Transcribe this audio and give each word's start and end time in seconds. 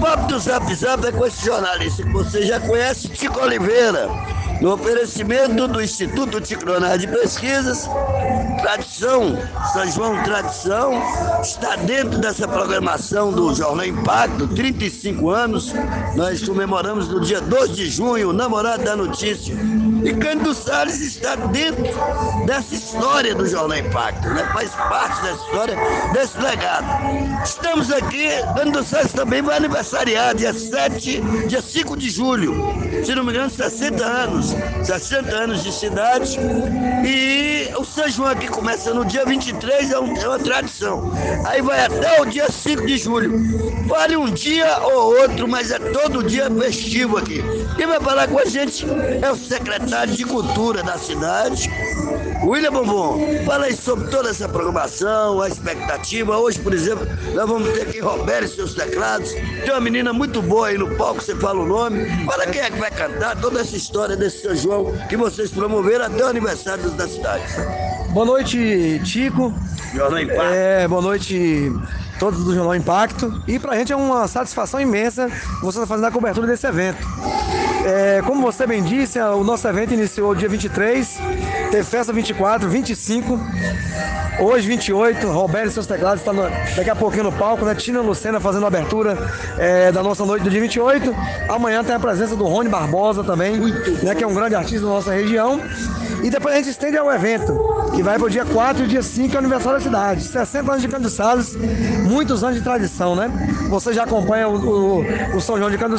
papo 0.00 0.26
do 0.28 0.38
Zap 0.38 0.74
Zap 0.74 1.06
é 1.06 1.12
com 1.12 1.26
esse 1.26 1.44
jornalista 1.44 2.02
que 2.02 2.08
você 2.08 2.42
já 2.46 2.58
conhece, 2.58 3.08
Tico 3.08 3.38
Oliveira, 3.40 4.08
no 4.60 4.72
oferecimento 4.72 5.68
do 5.68 5.82
Instituto 5.82 6.40
Ticronar 6.40 6.98
de 6.98 7.06
Pesquisas. 7.06 7.88
Tradição, 8.60 9.38
São 9.72 9.90
João 9.90 10.22
Tradição, 10.22 10.92
está 11.42 11.76
dentro 11.76 12.18
dessa 12.18 12.46
programação 12.46 13.32
do 13.32 13.54
Jornal 13.54 13.86
Impacto, 13.86 14.46
35 14.48 15.30
anos. 15.30 15.72
Nós 16.14 16.46
comemoramos 16.46 17.08
no 17.08 17.20
dia 17.20 17.40
2 17.40 17.74
de 17.74 17.90
junho, 17.90 18.30
o 18.30 18.32
Namorado 18.32 18.84
da 18.84 18.94
Notícia. 18.94 19.54
E 20.04 20.14
Cândido 20.14 20.54
Salles 20.54 21.00
está 21.00 21.36
dentro 21.36 21.84
dessa 22.46 22.74
história 22.74 23.34
do 23.34 23.46
Jornal 23.46 23.78
Impacto, 23.78 24.28
né? 24.28 24.48
faz 24.52 24.70
parte 24.70 25.22
dessa 25.22 25.44
história, 25.44 25.76
desse 26.12 26.38
legado. 26.40 26.86
Estamos 27.44 27.92
aqui, 27.92 28.28
Cândido 28.56 28.82
Salles 28.84 29.12
também 29.12 29.42
vai 29.42 29.56
aniversariar, 29.58 30.34
dia 30.34 30.54
7, 30.54 31.20
dia 31.48 31.60
5 31.60 31.96
de 31.96 32.10
julho. 32.10 32.54
Se 33.04 33.14
não 33.14 33.24
me 33.24 33.30
engano, 33.30 33.50
60 33.50 34.04
anos. 34.04 34.54
60 34.84 35.34
anos 35.34 35.62
de 35.62 35.72
cidade. 35.72 36.38
E 37.04 37.70
o 37.76 37.84
São 37.84 38.08
João 38.08 38.28
aqui 38.28 38.48
começa 38.50 38.92
no 38.92 39.04
dia 39.04 39.24
23, 39.24 39.90
é, 39.90 39.98
um, 39.98 40.16
é 40.16 40.28
uma 40.28 40.38
tradição. 40.38 41.12
Aí 41.46 41.62
vai 41.62 41.84
até 41.84 42.20
o 42.20 42.24
dia 42.24 42.50
5 42.50 42.86
de 42.86 42.98
julho. 42.98 43.32
Vale 43.86 44.16
um 44.16 44.30
dia 44.30 44.78
ou 44.82 45.18
outro, 45.20 45.48
mas 45.48 45.70
é 45.70 45.78
todo 45.78 46.22
dia 46.22 46.50
festivo 46.50 47.16
aqui. 47.16 47.42
Quem 47.76 47.86
vai 47.86 48.00
falar 48.00 48.28
com 48.28 48.38
a 48.38 48.44
gente 48.44 48.86
é 49.22 49.30
o 49.30 49.36
secretário 49.36 50.14
de 50.14 50.24
Cultura 50.24 50.82
da 50.82 50.98
cidade, 50.98 51.70
William 52.44 52.72
Bombom. 52.72 53.44
Fala 53.44 53.66
aí 53.66 53.76
sobre 53.76 54.08
toda 54.08 54.30
essa 54.30 54.48
programação, 54.48 55.40
a 55.40 55.48
expectativa. 55.48 56.36
Hoje, 56.38 56.58
por 56.60 56.72
exemplo, 56.72 57.06
nós 57.34 57.48
vamos 57.48 57.70
ter 57.72 57.82
aqui 57.82 58.00
Roberto 58.00 58.46
e 58.46 58.54
seus 58.54 58.74
teclados. 58.74 59.32
Tem 59.32 59.70
uma 59.70 59.80
menina 59.80 60.12
muito 60.12 60.40
boa 60.42 60.68
aí 60.68 60.78
no 60.78 60.94
palco, 60.96 61.20
você 61.20 61.34
fala 61.36 61.60
o 61.60 61.66
nome. 61.66 62.06
Fala 62.24 62.46
quem 62.46 62.60
é 62.60 62.70
que 62.70 62.78
vai 62.78 62.90
cantar, 62.90 63.40
toda 63.40 63.60
essa 63.60 63.76
história 63.76 64.16
desse 64.16 64.42
São 64.42 64.54
João 64.54 64.92
que 65.08 65.16
vocês 65.16 65.50
promoveram 65.50 66.06
até 66.06 66.24
o 66.24 66.28
aniversário 66.28 66.90
da 66.90 67.08
cidade. 67.08 67.44
Boa 68.10 68.26
noite, 68.26 69.00
Tico. 69.04 69.54
Jornal 69.94 70.20
Impacto. 70.20 70.42
É, 70.52 70.88
boa 70.88 71.00
noite 71.00 71.72
todos 72.18 72.44
do 72.44 72.54
Jornal 72.54 72.74
Impacto. 72.74 73.42
E 73.46 73.58
pra 73.58 73.76
gente 73.76 73.92
é 73.92 73.96
uma 73.96 74.26
satisfação 74.26 74.80
imensa 74.80 75.28
você 75.62 75.78
estar 75.78 75.86
fazendo 75.86 76.06
a 76.06 76.10
cobertura 76.10 76.46
desse 76.46 76.66
evento. 76.66 76.98
É, 77.84 78.20
como 78.26 78.42
você 78.42 78.66
bem 78.66 78.82
disse, 78.82 79.18
o 79.18 79.42
nosso 79.42 79.66
evento 79.66 79.94
iniciou 79.94 80.34
dia 80.34 80.48
23, 80.48 81.18
teve 81.70 81.82
festa 81.82 82.12
24, 82.12 82.68
25, 82.68 83.40
hoje 84.40 84.66
28, 84.68 85.26
Roberto 85.28 85.70
e 85.70 85.72
seus 85.72 85.86
teclados 85.86 86.20
está 86.20 86.32
daqui 86.76 86.90
a 86.90 86.96
pouquinho 86.96 87.24
no 87.24 87.32
palco, 87.32 87.64
né? 87.64 87.74
Tina 87.74 88.02
Lucena 88.02 88.38
fazendo 88.38 88.64
a 88.64 88.68
abertura 88.68 89.16
é, 89.56 89.90
da 89.90 90.02
nossa 90.02 90.26
noite 90.26 90.42
do 90.42 90.50
dia 90.50 90.60
28. 90.60 91.14
Amanhã 91.48 91.82
tem 91.82 91.94
a 91.94 92.00
presença 92.00 92.36
do 92.36 92.44
Rony 92.44 92.68
Barbosa 92.68 93.24
também, 93.24 93.56
né, 94.02 94.14
que 94.14 94.22
é 94.22 94.26
um 94.26 94.34
grande 94.34 94.54
artista 94.54 94.82
da 94.82 94.92
nossa 94.92 95.12
região. 95.12 95.60
E 96.22 96.28
depois 96.28 96.54
a 96.54 96.58
gente 96.58 96.68
estende 96.68 96.98
ao 96.98 97.10
evento, 97.10 97.52
que 97.94 98.02
vai 98.02 98.18
para 98.18 98.26
o 98.26 98.30
dia 98.30 98.44
4 98.44 98.84
e 98.84 98.86
dia 98.86 99.02
5, 99.02 99.28
que 99.28 99.36
é 99.36 99.38
o 99.38 99.40
aniversário 99.40 99.78
da 99.78 99.84
cidade. 99.84 100.22
60 100.22 100.72
anos 100.72 100.82
de 100.82 101.10
Salles, 101.10 101.56
muitos 102.04 102.42
anos 102.42 102.56
de 102.56 102.62
tradição, 102.62 103.16
né? 103.16 103.30
Você 103.68 103.92
já 103.92 104.04
acompanha 104.04 104.48
o, 104.48 105.00
o, 105.00 105.36
o 105.36 105.40
São 105.40 105.56
João 105.58 105.70
de 105.70 105.78
Cândido 105.78 105.98